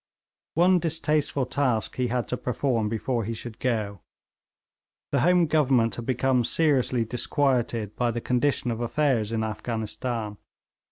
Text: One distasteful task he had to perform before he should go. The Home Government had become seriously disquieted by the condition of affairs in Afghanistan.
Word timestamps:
One 0.55 0.79
distasteful 0.79 1.45
task 1.45 1.97
he 1.97 2.07
had 2.07 2.27
to 2.29 2.35
perform 2.35 2.89
before 2.89 3.23
he 3.23 3.35
should 3.35 3.59
go. 3.59 4.01
The 5.11 5.19
Home 5.19 5.45
Government 5.45 5.93
had 5.93 6.07
become 6.07 6.43
seriously 6.43 7.05
disquieted 7.05 7.95
by 7.95 8.09
the 8.09 8.19
condition 8.19 8.71
of 8.71 8.81
affairs 8.81 9.31
in 9.31 9.43
Afghanistan. 9.43 10.37